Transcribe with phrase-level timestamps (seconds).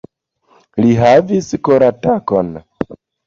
[0.85, 2.51] Li havis koratakon.